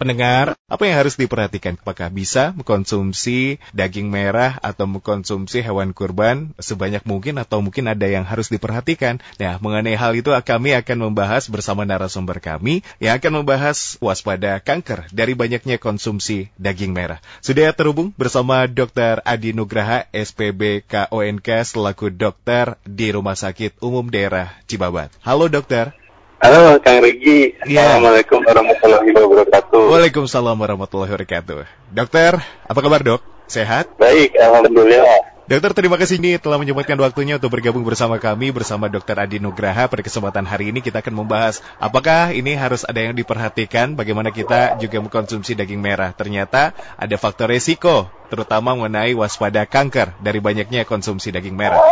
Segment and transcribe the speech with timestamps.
[0.00, 1.76] pendengar, apa yang harus diperhatikan?
[1.76, 8.24] Apakah bisa mengkonsumsi daging merah atau mengkonsumsi hewan kurban sebanyak mungkin atau mungkin ada yang
[8.24, 9.20] harus diperhatikan?
[9.36, 15.12] Nah, mengenai hal itu kami akan membahas bersama narasumber kami yang akan membahas waspada kanker
[15.12, 17.20] dari banyaknya konsumsi daging merah.
[17.44, 19.20] Sudah terhubung bersama Dr.
[19.28, 25.12] Adi Nugraha, SPB KONK selaku dokter di Rumah Sakit Umum Daerah Cibabat.
[25.20, 25.99] Halo dokter.
[26.40, 28.00] Halo Kang Regi, ya.
[28.00, 29.92] Assalamualaikum warahmatullahi wabarakatuh.
[29.92, 31.68] Waalaikumsalam warahmatullahi wabarakatuh.
[31.92, 33.20] Dokter, apa kabar dok?
[33.44, 33.92] Sehat?
[34.00, 35.36] Baik, Alhamdulillah.
[35.44, 39.84] Dokter, terima kasih nih telah menyempatkan waktunya untuk bergabung bersama kami bersama Dokter Adi Nugraha.
[39.84, 44.80] Pada kesempatan hari ini kita akan membahas apakah ini harus ada yang diperhatikan bagaimana kita
[44.80, 46.16] juga mengkonsumsi daging merah.
[46.16, 51.82] Ternyata ada faktor resiko, terutama mengenai waspada kanker dari banyaknya konsumsi daging merah.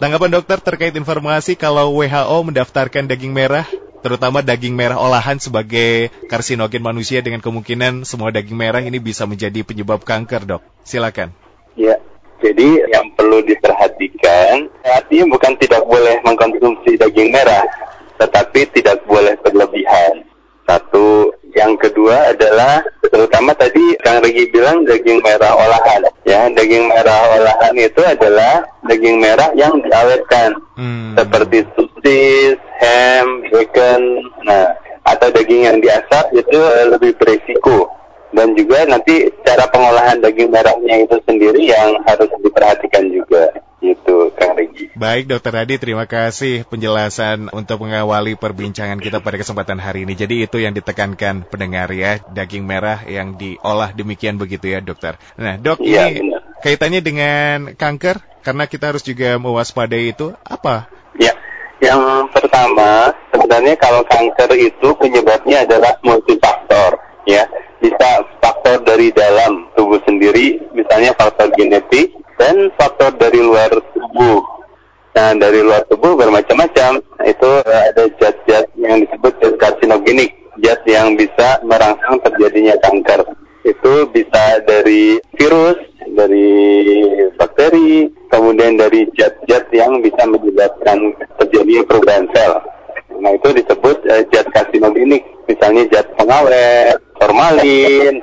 [0.00, 3.68] Tanggapan dokter terkait informasi kalau WHO mendaftarkan daging merah
[4.00, 9.64] terutama daging merah olahan sebagai karsinogen manusia dengan kemungkinan semua daging merah ini bisa menjadi
[9.64, 10.62] penyebab kanker, dok.
[10.84, 11.32] Silakan.
[11.78, 11.96] Ya,
[12.40, 17.64] jadi yang perlu diperhatikan, artinya bukan tidak boleh mengkonsumsi daging merah,
[18.16, 20.24] tetapi tidak boleh berlebihan.
[20.64, 26.06] Satu, yang kedua adalah terutama tadi Kang Regi bilang daging merah olahan.
[26.28, 30.54] Ya, daging merah olahan itu adalah daging merah yang diawetkan.
[30.76, 31.16] Hmm.
[31.18, 34.02] Seperti sosis, ham, bacon,
[34.44, 34.76] nah
[35.08, 36.60] atau daging yang diasap itu
[36.92, 37.88] lebih beresiko
[38.30, 44.54] dan juga nanti cara pengolahan daging merahnya itu sendiri yang harus diperhatikan juga itu Kang.
[44.96, 50.16] Baik Dokter Adi, terima kasih penjelasan untuk mengawali perbincangan kita pada kesempatan hari ini.
[50.16, 55.20] Jadi itu yang ditekankan pendengar ya, daging merah yang diolah demikian begitu ya Dokter.
[55.36, 56.40] Nah dok ya, ini benar.
[56.64, 60.88] kaitannya dengan kanker karena kita harus juga mewaspadai itu apa?
[61.20, 61.36] Ya,
[61.80, 67.44] yang pertama, sebenarnya kalau kanker itu penyebabnya adalah multifaktor, ya.
[67.80, 74.59] Bisa faktor dari dalam tubuh sendiri, misalnya faktor genetik, dan faktor dari luar tubuh.
[75.10, 77.02] Nah, dari luar tubuh bermacam-macam.
[77.26, 80.30] Itu eh, ada zat-zat yang disebut zat karsinogenik,
[80.62, 83.26] zat yang bisa merangsang terjadinya kanker.
[83.66, 85.78] Itu bisa dari virus,
[86.14, 86.48] dari
[87.36, 92.62] bakteri, kemudian dari zat-zat yang bisa menyebabkan terjadinya perubahan sel.
[93.20, 98.22] Nah itu disebut uh, zat karsinogenik, misalnya zat pengawet, formalin,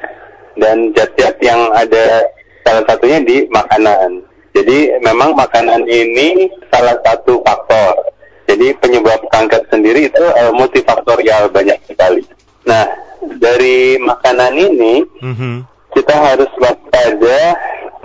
[0.57, 2.25] dan zat-zat yang ada
[2.65, 4.26] salah satunya di makanan.
[4.57, 8.09] Jadi memang makanan ini salah satu faktor.
[8.49, 12.25] Jadi penyebab kanker sendiri itu uh, multifaktorial banyak sekali.
[12.65, 12.89] Nah
[13.37, 15.55] dari makanan ini mm -hmm.
[15.93, 17.53] kita harus waspada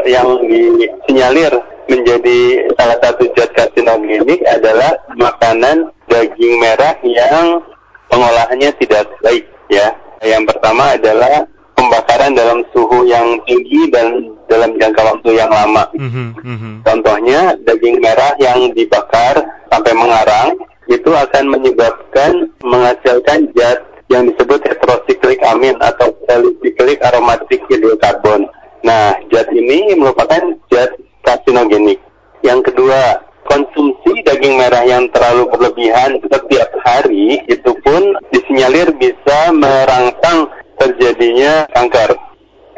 [0.05, 1.57] yang disinyalir
[1.89, 7.65] menjadi salah satu zat karsinogenik adalah makanan daging merah yang
[8.13, 9.97] pengolahannya tidak baik ya.
[10.21, 15.89] Yang pertama adalah pembakaran dalam suhu yang tinggi dan dalam jangka waktu yang lama.
[15.97, 16.75] Mm -hmm.
[16.85, 19.41] Contohnya daging merah yang dibakar
[19.73, 20.53] sampai mengarang
[20.93, 23.81] itu akan menyebabkan menghasilkan zat
[24.13, 28.45] yang disebut heterosiklik amin atau polycyclic aromatic hidrokarbon.
[28.85, 30.93] Nah, zat ini merupakan zat
[31.25, 31.97] karsinogenik.
[32.45, 40.51] Yang kedua, konsumsi daging merah yang terlalu berlebihan setiap hari itu pun disinyalir bisa merangsang
[40.77, 42.13] terjadinya kanker.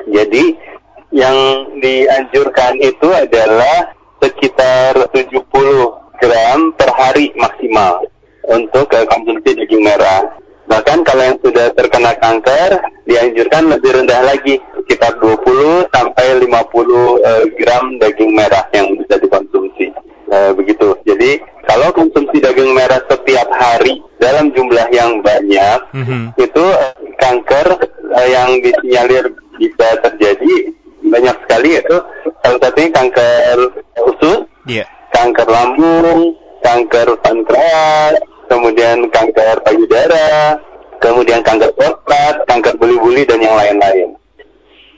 [0.05, 0.53] Jadi,
[1.15, 5.47] yang dianjurkan itu adalah sekitar 70
[6.19, 8.03] gram per hari maksimal
[8.51, 10.35] untuk konsumsi daging merah.
[10.65, 17.45] Bahkan kalau yang sudah terkena kanker, dianjurkan lebih rendah lagi, sekitar 20 sampai 50 uh,
[17.61, 19.95] gram daging merah yang bisa dikonsumsi.
[20.25, 20.97] Uh, begitu.
[21.05, 21.37] Jadi
[21.69, 26.23] kalau konsumsi daging merah setiap hari dalam jumlah yang banyak, mm-hmm.
[26.41, 27.77] itu uh, kanker
[28.25, 30.75] yang disinyalir bisa terjadi
[31.15, 31.97] banyak sekali itu
[32.43, 33.59] salah satunya kanker
[34.03, 34.89] usus, yeah.
[35.15, 36.35] kanker lambung,
[36.67, 38.19] kanker pankreas,
[38.51, 40.59] kemudian kanker payudara,
[40.99, 44.19] kemudian kanker prostat, kanker buli-buli dan yang lain-lain.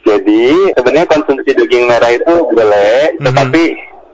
[0.06, 3.24] Jadi sebenarnya konsumsi daging merah itu boleh, mm -hmm.
[3.26, 3.64] tetapi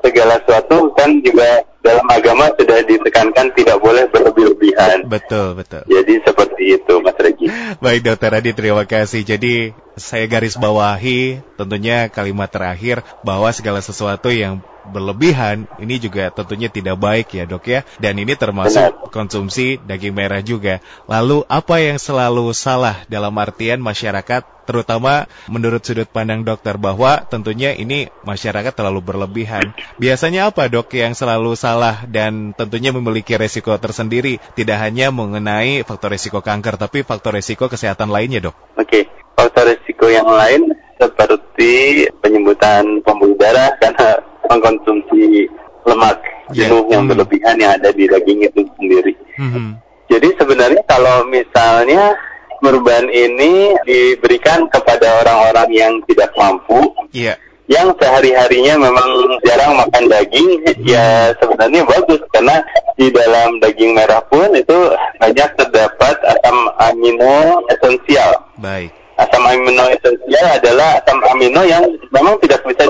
[0.03, 5.03] segala sesuatu kan juga dalam agama sudah ditekankan tidak boleh berlebih-lebihan.
[5.07, 5.83] Betul, betul.
[5.91, 7.47] Jadi seperti itu, Mas Regi.
[7.83, 9.27] Baik, Dokter Adi, terima kasih.
[9.27, 16.67] Jadi saya garis bawahi tentunya kalimat terakhir bahwa segala sesuatu yang berlebihan ini juga tentunya
[16.67, 17.81] tidak baik ya dok ya.
[18.03, 20.83] Dan ini termasuk konsumsi daging merah juga.
[21.07, 27.75] Lalu apa yang selalu salah dalam artian masyarakat terutama menurut sudut pandang dokter bahwa tentunya
[27.75, 29.75] ini masyarakat terlalu berlebihan?
[29.99, 34.39] Biasanya apa dok yang selalu salah dan tentunya memiliki resiko tersendiri?
[34.55, 38.57] Tidak hanya mengenai faktor resiko kanker tapi faktor resiko kesehatan lainnya dok.
[38.79, 40.71] Oke faktor risiko yang lain
[41.03, 45.47] seperti penyembutan pembuluh darah karena mengkonsumsi
[45.83, 46.19] lemak
[46.53, 46.69] Ya.
[46.69, 47.11] jenuh yang Hmm.
[47.17, 49.15] berlebihan yang ada di daging itu sendiri.
[49.41, 49.79] Mhm.
[50.11, 52.13] Jadi sebenarnya kalau misalnya
[52.61, 57.35] kurban ini diberikan kepada orang-orang yang tidak mampu, Iya.
[57.73, 59.09] yang sehari-harinya memang
[59.43, 62.61] jarang makan daging, ya sebenarnya bagus karena
[63.01, 64.79] di dalam daging merah pun itu
[65.19, 68.37] banyak terdapat asam amino esensial.
[68.61, 68.93] Baik.
[69.17, 72.85] Asam amino esensial adalah asam amino yang memang tidak bisa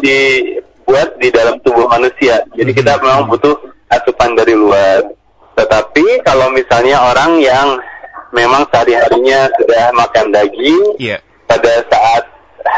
[0.82, 2.42] dibuat di dalam tubuh manusia.
[2.58, 3.00] Jadi kita Mhm.
[3.06, 3.54] memang butuh
[3.88, 5.06] asupan dari luar.
[5.54, 7.78] Tetapi kalau misalnya orang yang
[8.34, 11.22] memang sehari-harinya sudah makan daging, Iya.
[11.46, 12.24] pada saat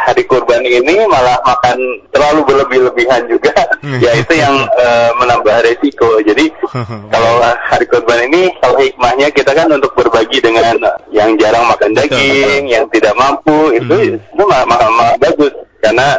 [0.04, 1.78] hari kurban ini malah makan
[2.10, 4.02] terlalu berlebih-lebihan juga, Hmm.
[4.02, 6.18] ya itu yang eh, menambah resiko.
[6.20, 6.50] Jadi
[7.14, 10.76] kalau hari kurban ini, kalau hikmahnya kita kan untuk berbagi dengan
[11.08, 14.18] yang jarang makan daging, yang tidak mampu, itu Hmm.
[14.18, 16.18] itu malah, malah, malah bagus karena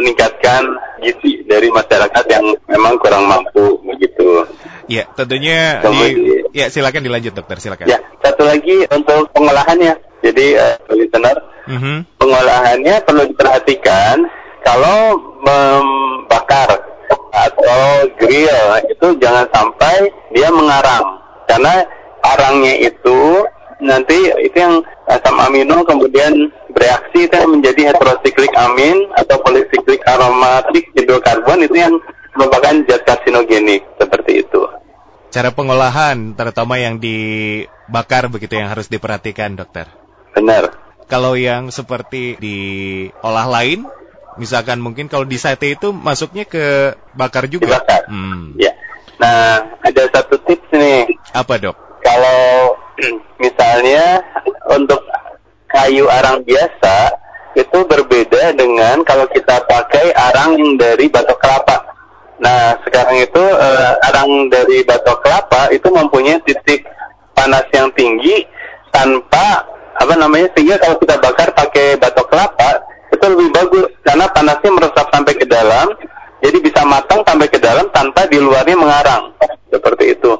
[0.00, 0.62] meningkatkan
[1.04, 4.48] gizi dari masyarakat yang memang kurang mampu begitu.
[4.90, 6.16] Iya, tentunya Kemudian-
[6.50, 7.86] di ya silakan dilanjut dokter, silakan.
[7.86, 9.94] Ya, satu lagi untuk pengolahannya.
[10.20, 11.36] Jadi, eh, listener,
[11.70, 12.18] Mhm.
[12.18, 14.26] pengolahannya perlu diperhatikan
[14.66, 16.68] kalau membakar
[17.30, 17.80] atau
[18.18, 18.60] grill
[18.90, 21.86] itu jangan sampai dia mengarang karena
[22.20, 23.46] arangnya itu
[23.80, 31.66] nanti itu yang asam amino kemudian bereaksi itu menjadi heterosiklik amin atau polisiklik aromatik hidrokarbon
[31.66, 31.94] itu yang
[32.36, 34.60] merupakan zat karsinogenik seperti itu.
[35.30, 39.86] Cara pengolahan terutama yang dibakar begitu yang harus diperhatikan, dokter.
[40.34, 40.74] Benar.
[41.10, 43.86] Kalau yang seperti diolah lain,
[44.38, 47.78] misalkan mungkin kalau di sate itu masuknya ke bakar juga.
[47.78, 48.02] Dibakar.
[48.06, 48.54] Hmm.
[48.58, 48.74] Ya.
[49.18, 51.18] Nah, ada satu tips nih.
[51.34, 51.90] Apa, Dok?
[52.00, 52.69] kalau
[53.40, 54.20] misalnya
[54.70, 55.00] untuk
[55.70, 57.14] kayu arang biasa
[57.58, 61.76] itu berbeda dengan kalau kita pakai arang dari batok kelapa.
[62.40, 66.86] Nah, sekarang itu eh, arang dari batok kelapa itu mempunyai titik
[67.34, 68.46] panas yang tinggi
[68.94, 69.66] tanpa
[70.00, 72.70] apa namanya sehingga kalau kita bakar pakai batok kelapa
[73.12, 75.92] itu lebih bagus karena panasnya meresap sampai ke dalam
[76.40, 79.36] jadi bisa matang sampai ke dalam tanpa di luarnya mengarang
[79.68, 80.32] seperti itu.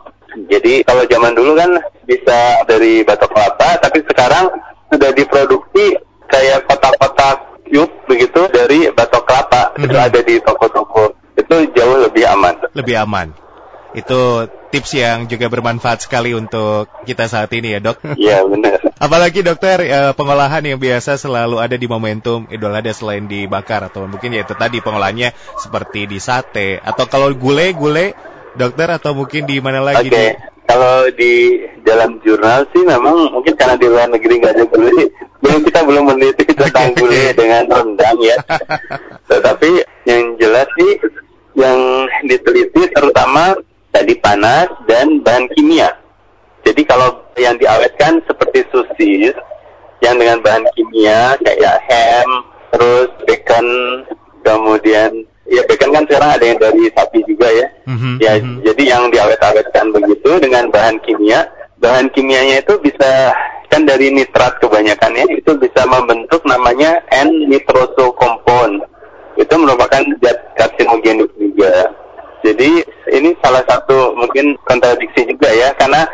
[0.51, 1.71] Jadi kalau zaman dulu kan
[2.07, 4.51] bisa dari batok kelapa, tapi sekarang
[4.91, 7.37] sudah diproduksi kayak kotak-kotak
[7.67, 9.63] cube begitu dari batok kelapa.
[9.79, 10.07] Itu Mhm.
[10.11, 11.15] ada di toko-toko.
[11.39, 12.55] Itu jauh lebih aman.
[12.75, 13.29] Lebih aman.
[13.91, 18.15] Itu tips yang juga bermanfaat sekali untuk kita saat ini ya, Dok.
[18.15, 18.79] Iya benar.
[19.05, 24.07] Apalagi dokter eh, pengolahan yang biasa selalu ada di momentum Idul Adha selain dibakar atau
[24.07, 28.15] mungkin ya itu tadi pengolahannya seperti di sate atau kalau gulai-gulai
[28.57, 30.25] dokter atau mungkin di mana Oke, lagi di
[30.71, 31.35] kalau di
[31.83, 35.07] dalam jurnal sih memang mungkin karena di luar negeri nggak ada gulai,
[35.43, 36.99] belum kita belum meneliti tentang Oke.
[37.03, 38.37] gulai dengan rendang ya.
[39.31, 39.71] Tetapi
[40.07, 40.93] yang jelas sih
[41.59, 43.59] yang diteliti terutama
[43.91, 45.91] tadi panas dan bahan kimia.
[46.63, 49.35] Jadi kalau yang diawetkan seperti sosis
[50.01, 52.31] yang dengan bahan kimia kayak ham,
[52.71, 53.67] terus bacon,
[54.47, 57.67] kemudian ya bacon kan sekarang ada yang dari sapi juga ya.
[57.91, 58.63] Mhm, Ya, mhm.
[58.63, 61.51] jadi yang diawet-awetkan begitu dengan bahan kimia,
[61.83, 63.35] bahan kimianya itu bisa
[63.71, 68.83] kan dari nitrat kebanyakannya itu bisa membentuk namanya N-nitroso compound.
[69.39, 71.91] Itu merupakan zat karsinogenik juga.
[72.41, 72.83] Jadi
[73.15, 76.09] ini salah satu mungkin kontradiksi juga ya karena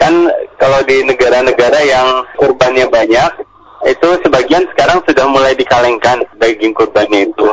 [0.00, 3.32] kan kalau di negara-negara yang kurbannya banyak
[3.82, 7.48] itu sebagian sekarang sudah mulai dikalengkan daging kurbannya itu.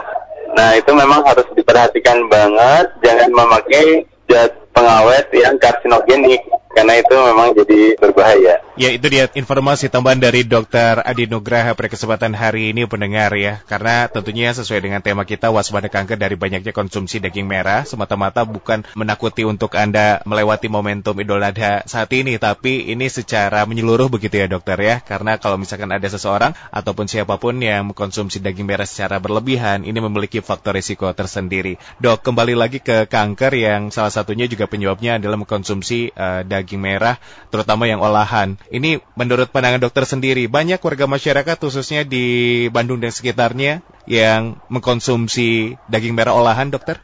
[0.53, 6.41] Nah itu memang harus diperhatikan banget, jangan memakai zat pengawet yang karsinogenik
[6.77, 8.55] karena itu memang jadi berbahaya.
[8.79, 11.03] Ya itu dia informasi tambahan dari Dr.
[11.03, 13.59] Adi Nugraha pada kesempatan hari ini pendengar ya.
[13.67, 18.87] Karena tentunya sesuai dengan tema kita waspada kanker dari banyaknya konsumsi daging merah semata-mata bukan
[18.95, 22.39] menakuti untuk Anda melewati momentum Idul Adha saat ini.
[22.39, 25.03] Tapi ini secara menyeluruh begitu ya dokter ya.
[25.03, 29.99] Karena kalau misalkan ada seseorang ataupun siapa pun yang mengkonsumsi daging merah secara berlebihan ini
[29.99, 31.75] memiliki faktor risiko tersendiri.
[31.99, 37.19] Dok kembali lagi ke kanker yang salah satunya juga penyebabnya adalah mengkonsumsi eh, daging merah
[37.51, 38.55] terutama yang olahan.
[38.69, 45.73] Ini menurut pandangan dokter sendiri, banyak warga masyarakat khususnya di Bandung dan sekitarnya yang mengkonsumsi
[45.89, 47.01] daging merah olahan, dokter?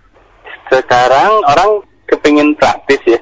[0.69, 3.17] Sekarang orang kepingin praktis ya.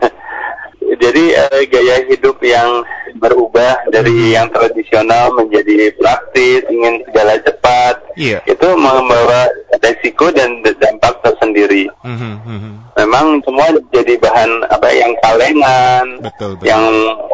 [0.84, 2.84] Jadi eh, gaya hidup yang
[3.16, 8.44] berubah dari yang tradisional menjadi praktis, ingin segala cepat, Iya.
[8.44, 9.48] itu membawa
[9.80, 11.24] resiko dan dampak
[11.54, 11.84] tersendiri.
[12.02, 12.72] Mhm, mhm.
[12.98, 16.66] Memang semua jadi bahan apa yang kalengan, Betul, betul.
[16.68, 16.86] yang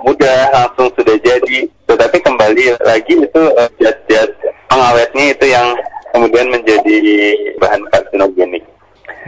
[0.03, 1.59] mudah langsung sudah jadi.
[1.87, 4.29] Tetapi kembali lagi itu eh, zat-zat
[4.67, 5.67] pengawetnya itu yang
[6.11, 6.97] kemudian menjadi
[7.63, 8.63] bahan karsinogenik.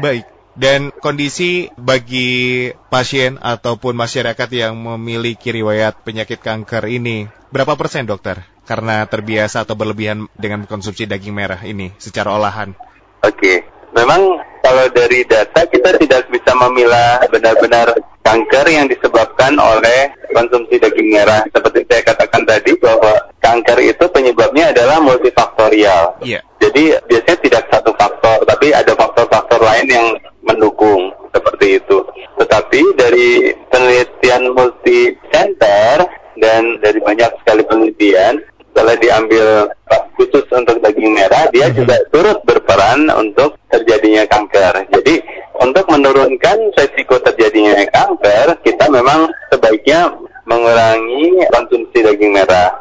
[0.04, 0.28] Baik.
[0.52, 8.44] Dan kondisi bagi pasien ataupun masyarakat yang memiliki riwayat penyakit kanker ini, berapa persen dokter?
[8.68, 12.76] Karena terbiasa atau berlebihan dengan konsumsi daging merah ini secara olahan.
[13.24, 13.64] Oke,
[13.96, 21.10] memang kalau dari data kita tidak bisa memilah benar-benar kanker yang disebabkan oleh konsumsi daging
[21.12, 21.42] merah.
[21.50, 26.22] Seperti saya katakan tadi bahwa kanker itu penyebabnya adalah multifaktorial.
[26.22, 26.40] Iya.
[26.62, 30.08] Jadi biasanya tidak satu faktor, tapi ada faktor-faktor lain yang
[30.46, 31.98] mendukung seperti itu.
[32.38, 36.06] Tetapi dari penelitian multi center
[36.38, 39.68] dan dari banyak sekali penelitian setelah diambil
[40.16, 44.88] khusus untuk daging merah, dia juga turut berperan untuk terjadinya kanker.
[44.96, 45.20] Jadi
[45.60, 50.08] untuk menurunkan resiko terjadinya kanker, kita memang sebaiknya
[50.48, 52.72] mengurangi konsumsi daging merah.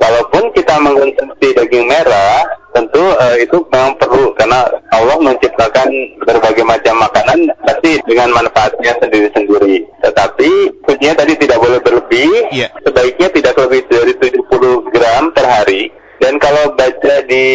[0.00, 2.40] Kalaupun kita mengkonsumsi daging merah,
[2.72, 4.64] tentu uh, itu memang perlu karena
[4.96, 5.88] Allah menciptakan
[6.24, 9.84] berbagai macam makanan pasti dengan manfaatnya sendiri-sendiri.
[10.00, 10.50] Tetapi
[10.88, 12.72] kuncinya tadi tidak boleh berlebih, Iya.
[12.80, 15.92] sebaiknya tidak lebih dari 70 gram per hari.
[16.16, 17.46] Dan kalau baca di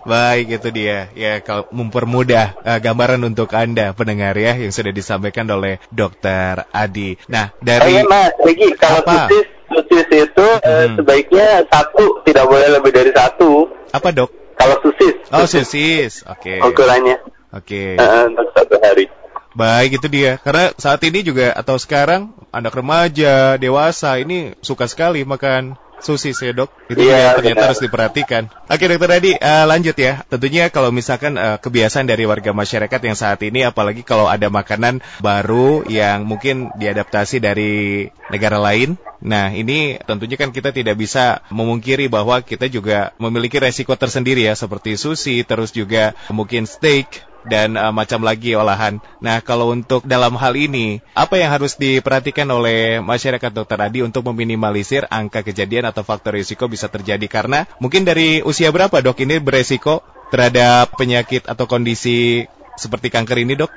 [0.06, 1.10] Baik, itu dia.
[1.18, 7.18] Ya, kalau mempermudah eh, gambaran untuk Anda pendengar ya yang sudah disampaikan oleh Dokter Adi.
[7.26, 9.26] Nah, Oh dari iya Mas, Regi, kalau Apa?
[9.76, 10.96] Sosis itu eh, Hmm.
[10.96, 13.68] sebaiknya satu, tidak boleh lebih dari satu.
[13.92, 14.32] apa, Dok?
[14.56, 16.14] Kalau sosis, Oh, sosis.
[16.26, 16.64] Oke.
[16.64, 17.20] ukurannya
[17.52, 18.00] Oke.
[18.00, 19.12] eh, untuk satu hari.
[19.56, 20.36] Baik, itu dia.
[20.36, 26.54] Karena saat ini juga atau sekarang anak remaja, dewasa ini suka sekali makan sosis ya
[26.54, 26.70] dok.
[26.86, 27.68] Itu Iya, yang ternyata benar.
[27.74, 28.44] harus diperhatikan.
[28.70, 30.22] Oke dokter Adi, eh, lanjut ya.
[30.30, 35.02] Tentunya kalau misalkan eh, kebiasaan dari warga masyarakat yang saat ini, apalagi kalau ada makanan
[35.20, 39.02] baru yang mungkin diadaptasi dari negara lain.
[39.26, 44.54] Nah ini tentunya kan kita tidak bisa memungkiri bahwa kita juga memiliki resiko tersendiri ya,
[44.54, 49.00] seperti sushi, terus juga mungkin steak, dan eh, macam lagi olahan.
[49.22, 54.26] Nah, kalau untuk dalam hal ini, apa yang harus diperhatikan oleh masyarakat Dokter Adi untuk
[54.34, 57.26] meminimalisir angka kejadian atau faktor risiko bisa terjadi?
[57.30, 60.02] Karena mungkin dari usia berapa dok ini beresiko
[60.34, 63.72] terhadap penyakit atau kondisi seperti kanker ini dok?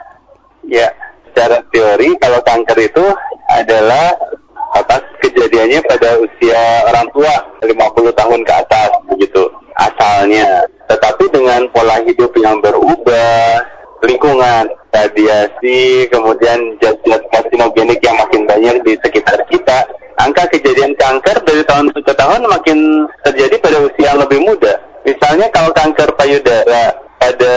[0.67, 0.93] Ya,
[1.31, 3.05] secara teori kalau kanker itu
[3.49, 4.17] adalah
[4.69, 7.33] apa kejadiannya pada usia orang tua
[7.65, 7.73] 50
[8.13, 9.43] tahun ke atas begitu
[9.79, 10.67] asalnya.
[10.89, 13.61] Tetapi dengan pola hidup yang berubah,
[14.03, 19.85] lingkungan, radiasi, kemudian zat-zat karsinogenik yang makin banyak di sekitar kita,
[20.19, 24.75] angka kejadian kanker dari tahun ke tahun makin terjadi pada usia yang lebih muda.
[25.07, 27.55] Misalnya kalau kanker payudara pada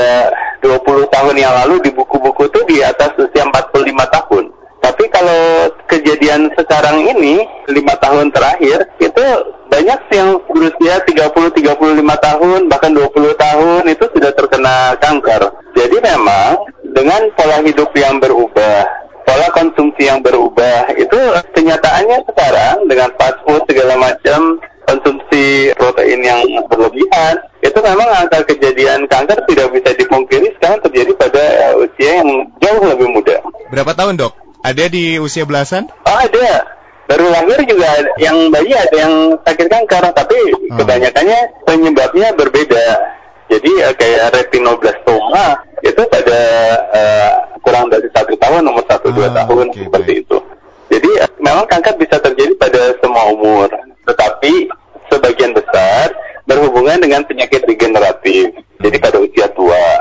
[0.61, 4.45] 20 tahun yang lalu di buku-buku itu di atas usia 45 tahun.
[4.81, 9.25] Tapi kalau kejadian sekarang ini, lima tahun terakhir, itu
[9.69, 15.53] banyak yang berusia 30-35 tahun, bahkan 20 tahun itu sudah terkena kanker.
[15.77, 18.83] Jadi memang dengan pola hidup yang berubah,
[19.23, 21.19] pola konsumsi yang berubah, itu
[21.55, 24.59] kenyataannya sekarang dengan fast food segala macam,
[24.89, 31.45] konsumsi protein yang berlebihan, itu memang angka kejadian kanker tidak bisa dipungkiri sekarang terjadi pada
[31.79, 33.37] usia yang jauh lebih muda.
[33.71, 34.33] Berapa tahun dok?
[34.61, 35.89] Ada di usia belasan?
[36.05, 36.77] Oh ada.
[37.09, 40.79] Baru lahir juga ada, yang bayi ada yang sakit kanker, tapi hmm.
[40.79, 42.85] kebanyakannya penyebabnya berbeda.
[43.51, 46.39] Jadi uh, kayak retinoblastoma itu pada
[46.95, 50.23] uh, kurang dari satu tahun, nomor satu dua ah, tahun okay, seperti baik.
[50.23, 50.37] itu.
[50.87, 53.67] Jadi uh, memang kanker bisa terjadi pada semua umur,
[54.07, 54.71] tetapi
[55.11, 56.15] sebagian besar
[56.47, 58.55] berhubungan dengan penyakit degeneratif.
[58.79, 59.99] Jadi pada usia tua,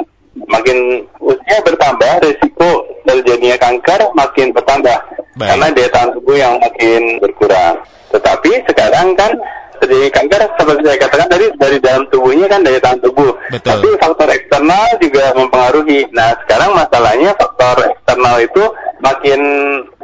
[0.50, 2.70] makin usia bertambah, resiko
[3.06, 4.98] terjadinya kanker makin bertambah
[5.38, 5.48] Baik.
[5.54, 7.74] karena daya tahan tubuh yang makin berkurang.
[8.10, 9.32] Tetapi sekarang kan
[9.80, 13.32] terjadi kanker seperti saya katakan tadi dari dalam tubuhnya kan daya tahan tubuh.
[13.48, 13.70] Betul.
[13.70, 16.00] Tapi faktor eksternal juga mempengaruhi.
[16.12, 18.64] Nah sekarang masalahnya faktor eksternal itu
[19.00, 19.40] makin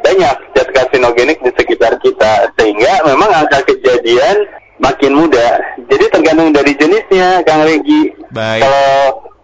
[0.00, 4.48] banyak zat karsinogenik di sekitar kita sehingga memang angka kejadian
[4.80, 5.60] makin muda.
[5.88, 8.12] Jadi tergantung dari jenisnya, Kang Regi.
[8.32, 8.64] Baik.
[8.64, 8.92] Kalau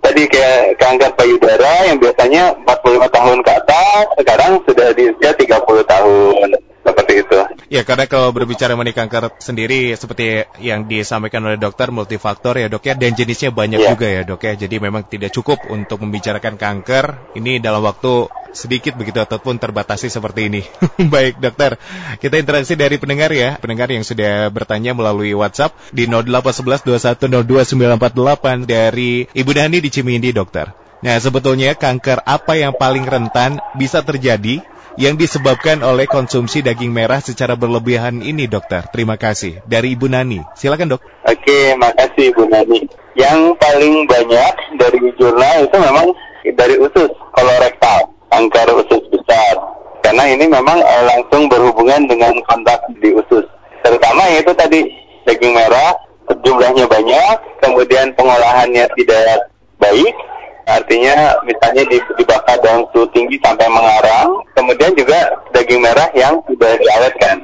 [0.02, 5.62] tadi kayak kanker payudara yang biasanya 45 tahun ke atas, sekarang sudah di usia 30
[5.87, 6.49] tahun
[6.82, 7.38] seperti itu.
[7.73, 12.85] Ya, karena kalau berbicara mengenai kanker sendiri seperti yang disampaikan oleh dokter multifaktor ya dok
[12.85, 13.97] ya, dan jenisnya banyak ya.
[13.97, 14.52] juga ya dok ya.
[14.61, 20.52] Jadi memang tidak cukup untuk membicarakan kanker ini dalam waktu sedikit begitu ataupun terbatasi seperti
[20.52, 20.61] ini.
[21.17, 21.81] Baik dokter,
[22.21, 29.50] kita interaksi dari pendengar ya, pendengar yang sudah bertanya melalui WhatsApp di 0811210298 dari Ibu
[29.57, 30.83] Dani di Cimindi dokter.
[31.02, 34.62] Nah sebetulnya kanker apa yang paling rentan bisa terjadi
[35.00, 38.84] yang disebabkan oleh konsumsi daging merah secara berlebihan ini, dokter?
[38.92, 39.64] Terima kasih.
[39.64, 40.40] Dari Ibu Nani.
[40.56, 41.00] Silakan, dok.
[41.25, 42.80] Oke, makasih Ibu Nani.
[43.16, 46.08] Yang paling banyak dari jurnal itu memang
[46.56, 49.54] dari usus kolorektal, kanker usus besar.
[50.02, 53.46] Karena ini memang uh, langsung berhubungan dengan kontak di usus.
[53.84, 54.80] Terutama yaitu tadi
[55.25, 55.94] daging merah,
[56.42, 60.14] jumlahnya banyak, kemudian pengolahannya tidak baik,
[60.62, 67.37] Artinya misalnya dibakar dalam suhu tinggi sampai mengarang, kemudian juga daging merah yang sudah diawetkan.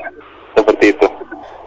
[0.54, 1.06] Seperti itu.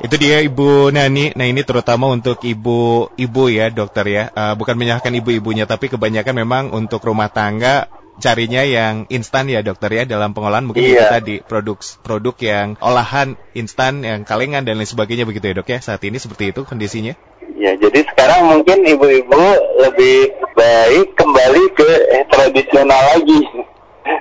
[0.02, 1.38] Itu dia Ibu Nani.
[1.38, 4.24] Nah ini terutama untuk ibu-ibu ya dokter ya.
[4.34, 7.86] Uh, bukan menyalahkan ibu-ibunya, tapi kebanyakan memang untuk rumah tangga
[8.22, 10.94] carinya yang instan ya dokter ya dalam pengolahan mungkin iya.
[10.94, 15.70] itu tadi produk produk yang olahan instan yang kalengan dan lain sebagainya begitu ya dok
[15.74, 17.18] ya saat ini seperti itu kondisinya.
[17.58, 19.44] Ya, jadi sekarang mungkin ibu-ibu
[19.82, 23.42] lebih baik kembali ke eh, tradisional lagi.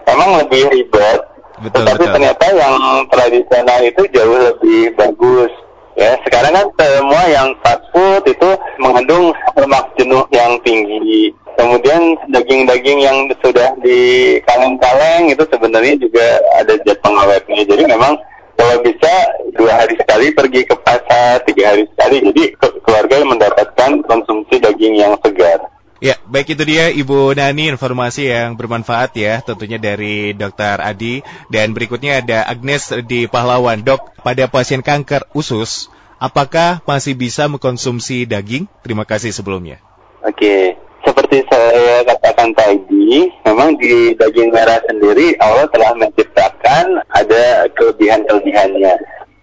[0.08, 1.20] Emang lebih ribet.
[1.60, 2.14] Betul, Tetapi betul.
[2.16, 2.74] ternyata yang
[3.12, 5.52] tradisional itu jauh lebih bagus.
[5.98, 11.34] Ya, sekarang kan semua yang fast food itu mengandung lemak jenuh yang tinggi.
[11.60, 17.68] Kemudian daging-daging yang sudah di kaleng-kaleng itu sebenarnya juga ada zat pengawetnya.
[17.68, 18.16] Jadi memang
[18.60, 19.14] kalau bisa
[19.56, 22.16] dua hari sekali pergi ke pasar, tiga hari sekali.
[22.28, 22.44] Jadi
[22.84, 25.72] keluarga mendapatkan konsumsi daging yang segar.
[26.00, 31.20] Ya, baik itu dia Ibu Nani informasi yang bermanfaat ya tentunya dari Dokter Adi
[31.52, 33.80] dan berikutnya ada Agnes di Pahlawan.
[33.80, 38.68] Dok, pada pasien kanker usus, apakah masih bisa mengkonsumsi daging?
[38.84, 39.80] Terima kasih sebelumnya.
[40.24, 48.94] Oke, seperti saya katakan tadi, memang di daging merah sendiri Allah telah menciptakan ada kelebihan-kelebihannya.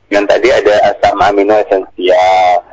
[0.08, 2.63] Yang tadi ada asam amino esensial,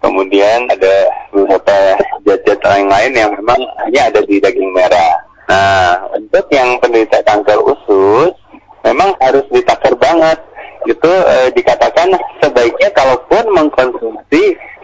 [0.00, 0.94] kemudian ada
[1.34, 1.78] beberapa
[2.24, 5.14] zat-zat lain-lain yang memang hanya ada di daging merah.
[5.48, 8.36] Nah, untuk yang penderita kanker usus,
[8.84, 10.38] memang harus ditakar banget.
[10.86, 13.87] Itu eh, dikatakan sebaiknya kalaupun mengkonsumsi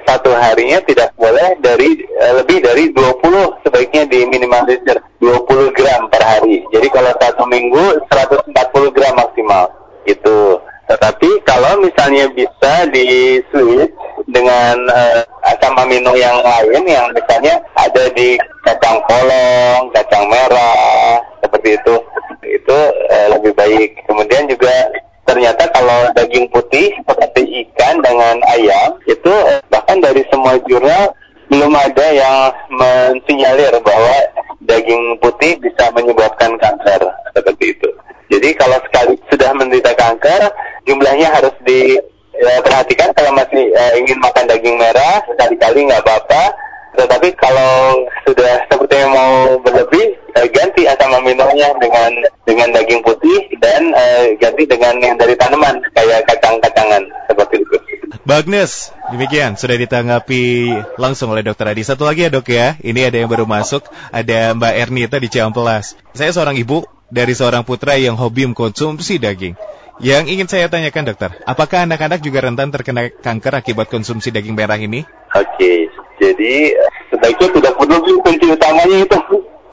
[0.04, 6.64] satu harinya tidak boleh dari uh, lebih dari 20 sebaiknya diminimalisir 20 gram per hari.
[6.72, 9.72] Jadi kalau satu minggu 140 gram maksimal
[10.04, 10.60] itu.
[10.84, 13.96] Tetapi kalau misalnya bisa di switch
[14.28, 18.36] dengan uh, asam amino yang lain yang misalnya ada di
[18.68, 21.94] kacang polong, kacang merah seperti itu,
[22.44, 23.96] itu uh, lebih baik.
[24.04, 24.92] Kemudian juga
[25.24, 29.34] ternyata kalau daging putih seperti ikan dengan ayam itu
[29.72, 31.16] bahkan dari semua jurnal
[31.52, 32.36] belum ada yang
[32.72, 34.16] mensinyalir bahwa
[34.64, 37.00] daging putih bisa menyebabkan kanker
[37.36, 37.88] seperti itu.
[38.32, 40.50] Jadi kalau sekali sudah menderita kanker,
[40.88, 46.56] jumlahnya harus diperhatikan ya, kalau masih uh, ingin makan daging merah sekali-kali nggak apa-apa.
[46.94, 52.10] Tetapi kalau sudah seperti yang mau berlebih, uh, ganti asam aminonya dengan
[52.46, 57.76] dengan daging putih dan uh, ganti dengan yang dari tanaman kayak kacang-kacangan seperti itu.
[58.24, 61.84] Bagnes, demikian sudah ditanggapi langsung oleh Dokter Adi.
[61.84, 65.92] Satu lagi ya dok ya, ini ada yang baru masuk, ada Mbak Ernita di Ciampelas.
[66.16, 69.60] Saya seorang ibu dari seorang putra yang hobi mengkonsumsi daging.
[70.02, 74.74] Yang ingin saya tanyakan dokter, apakah anak-anak juga rentan terkena kanker akibat konsumsi daging merah
[74.74, 75.06] ini?
[75.36, 75.86] Oke,
[76.20, 76.74] jadi
[77.10, 79.18] sebaiknya tidak berlebih kunci utamanya itu.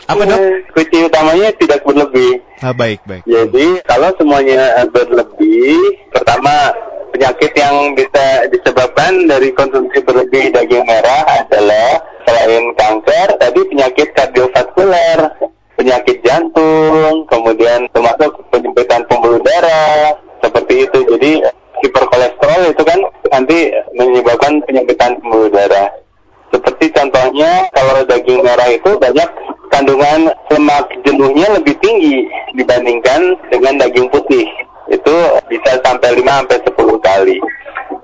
[0.10, 0.39] Apa dok?
[0.73, 2.32] Kunci utamanya tidak berlebih.
[2.65, 3.23] Ah, baik, baik.
[3.30, 5.77] Jadi kalau semuanya berlebih,
[6.10, 6.73] pertama
[7.13, 15.19] penyakit yang bisa disebabkan dari konsumsi berlebih daging merah adalah selain kanker, tadi penyakit kardiovaskuler,
[15.77, 20.99] penyakit jantung, kemudian termasuk penyempitan pembuluh darah, seperti itu.
[21.13, 21.32] Jadi
[21.82, 22.99] hiperkolesterol itu kan
[23.34, 23.58] nanti
[23.97, 25.89] menyebabkan penyempitan pembuluh darah.
[26.52, 29.30] Seperti contohnya kalau daging merah itu banyak
[29.72, 32.28] kandungan lemak jenuhnya lebih tinggi
[32.60, 34.46] dibandingkan dengan daging putih.
[34.92, 35.16] Itu
[35.48, 37.38] bisa sampai 5 sampai 10 kali.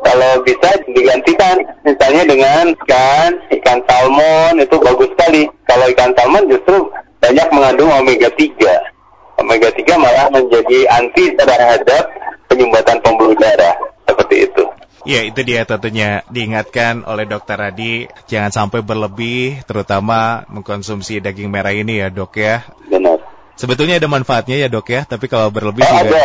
[0.08, 3.30] Kalau bisa digantikan misalnya dengan ikan,
[3.60, 5.52] ikan salmon itu bagus sekali.
[5.68, 6.88] Kalau ikan salmon justru
[7.20, 9.44] banyak mengandung omega 3.
[9.44, 12.04] Omega 3 malah menjadi anti terhadap
[12.48, 13.76] penyumbatan pembuluh darah.
[14.08, 14.64] Seperti itu.
[15.08, 21.72] Ya, itu dia tentunya diingatkan oleh dokter Adi, jangan sampai berlebih, terutama mengkonsumsi daging merah
[21.72, 22.68] ini ya dok ya.
[22.92, 23.24] Benar.
[23.56, 26.12] Sebetulnya ada manfaatnya ya dok ya, tapi kalau berlebih Oh, juga...
[26.12, 26.24] ada,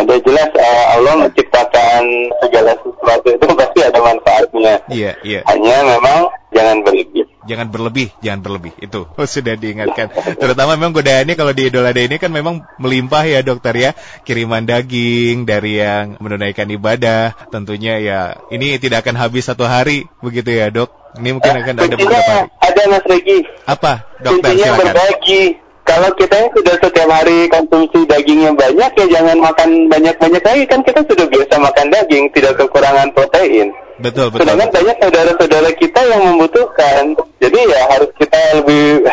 [0.00, 2.02] ada jelas uh, Allah menciptakan
[2.40, 4.74] segala sesuatu itu pasti ada manfaatnya.
[4.88, 5.40] Iya, iya.
[5.52, 7.11] Hanya memang jangan berlebih.
[7.42, 8.72] Jangan berlebih, jangan berlebih.
[8.78, 10.10] Itu oh, sudah diingatkan.
[10.38, 13.90] Terutama memang godaannya kalau di Idul Adha ini kan memang melimpah ya dokter ya.
[14.22, 17.34] Kiriman daging dari yang menunaikan ibadah.
[17.50, 20.90] Tentunya ya ini tidak akan habis satu hari begitu ya dok.
[21.18, 22.48] Ini mungkin akan ada beberapa hari.
[22.56, 23.38] ada Mas Regi.
[23.68, 24.86] Apa dokter Kuncinya silakan.
[24.96, 25.61] berbagi.
[25.82, 30.64] Kalau kita yang sudah setiap hari konsumsi daging yang banyak ya jangan makan banyak-banyak lagi
[30.70, 33.74] kan kita sudah biasa makan daging tidak kekurangan protein.
[33.98, 34.46] Betul betul.
[34.46, 37.02] Sedangkan banyak saudara-saudara kita yang membutuhkan.
[37.42, 39.06] Jadi ya harus kita lebih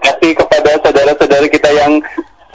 [0.00, 1.92] kasih kepada saudara-saudara kita yang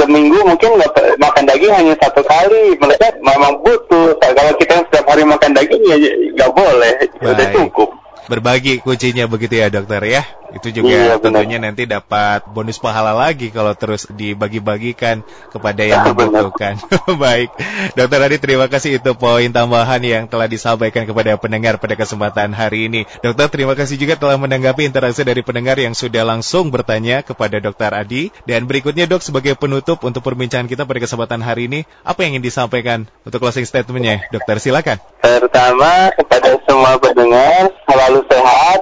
[0.02, 0.82] seminggu mungkin
[1.22, 2.76] makan daging hanya satu kali.
[2.82, 4.18] Mereka memang butuh.
[4.18, 5.98] Kalau kita yang setiap hari makan daging ya
[6.34, 6.94] nggak boleh.
[7.22, 7.90] Sudah cukup.
[8.32, 10.24] Berbagi kuncinya begitu ya dokter ya.
[10.52, 11.24] Itu juga Iya, benar.
[11.24, 16.28] tentunya nanti dapat bonus pahala lagi kalau terus dibagi-bagikan kepada yang Benar.
[16.28, 16.74] membutuhkan.
[17.24, 17.56] Baik,
[17.96, 22.92] dokter Adi terima kasih itu poin tambahan yang telah disampaikan kepada pendengar pada kesempatan hari
[22.92, 23.08] ini.
[23.24, 27.92] Dokter terima kasih juga telah menanggapi interaksi dari pendengar yang sudah langsung bertanya kepada dokter
[27.96, 28.32] Adi.
[28.44, 32.44] Dan berikutnya dok sebagai penutup untuk perbincangan kita pada kesempatan hari ini, apa yang ingin
[32.44, 34.28] disampaikan untuk closing statementnya?
[34.36, 35.00] Dokter silakan.
[35.24, 38.82] Pertama kepada semua pendengar selalu sehat.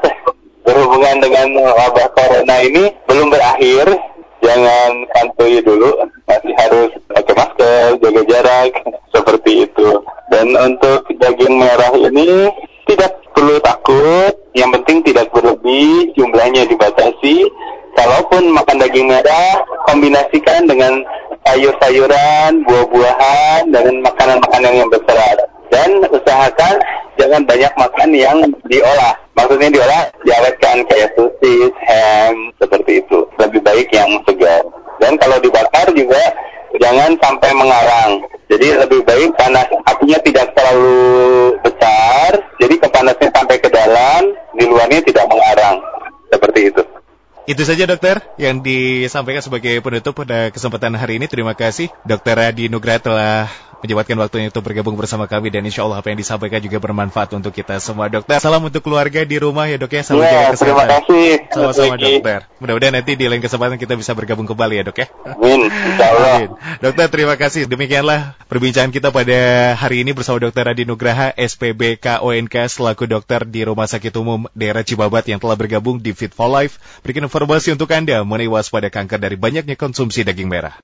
[0.64, 3.88] Berhubungan dengan wabah corona ini belum berakhir.
[4.40, 8.72] Jangan santuy dulu, masih harus pakai masker, jaga jarak,
[9.12, 10.00] seperti itu.
[10.32, 12.48] Dan untuk daging merah ini
[12.88, 17.52] tidak perlu takut, yang penting tidak berlebih, jumlahnya dibatasi.
[18.00, 19.60] Kalaupun makan daging merah,
[19.92, 21.04] kombinasikan dengan
[21.44, 25.38] sayur-sayuran, buah-buahan, dan makanan-makanan yang berserat.
[25.68, 26.80] Dan usahakan
[27.20, 28.38] jangan banyak makan yang
[28.72, 29.14] diolah.
[29.36, 33.28] Maksudnya diolah, diawetkan kayak sosis, ham, seperti itu.
[33.36, 34.64] Lebih baik yang segar.
[35.04, 36.24] Dan kalau dibakar juga
[36.80, 38.12] jangan sampai mengarang.
[38.50, 42.32] Jadi lebih baik panas apinya tidak terlalu besar.
[42.58, 45.78] Jadi kepanasnya sampai ke dalam, di luarnya tidak mengarang.
[46.32, 46.84] Seperti itu.
[47.50, 51.26] Itu saja dokter yang disampaikan sebagai penutup pada kesempatan hari ini.
[51.26, 56.00] Terima kasih dokter Adi Nugra telah menyempatkan waktunya untuk bergabung bersama kami dan insya Allah
[56.00, 58.40] apa yang disampaikan juga bermanfaat untuk kita semua dokter.
[58.40, 60.02] Salam untuk keluarga di rumah ya dok ya.
[60.04, 60.88] Selalu Ya, jaga terima kesehatan.
[61.04, 61.30] kasih.
[61.52, 62.40] Sama-sama dokter.
[62.60, 65.08] Mudah-mudahan nanti di lain kesempatan kita bisa bergabung kembali ya dok ya.
[65.26, 65.60] Amin.
[65.70, 66.34] Insya Allah.
[66.36, 66.50] Amin.
[66.80, 67.62] Dokter terima kasih.
[67.68, 69.40] Demikianlah perbincangan kita pada
[69.76, 74.84] hari ini bersama Dokter Adi Nugraha, SPB KONK selaku dokter di Rumah Sakit Umum Daerah
[74.84, 76.80] Cibabat yang telah bergabung di Fit for Life.
[77.04, 80.80] Berikan informasi untuk Anda mengenai waspada kanker dari banyaknya konsumsi daging merah.